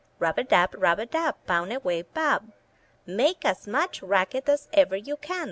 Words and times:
Rub 0.17 0.39
a 0.39 0.43
dub, 0.43 0.73
rub 0.79 0.97
a 0.97 1.05
dub! 1.05 1.35
Pound 1.45 1.71
away, 1.71 2.01
bub! 2.01 2.53
Make 3.05 3.45
as 3.45 3.67
much 3.67 4.01
racket 4.01 4.49
as 4.49 4.67
ever 4.73 4.95
you 4.97 5.15
can. 5.15 5.39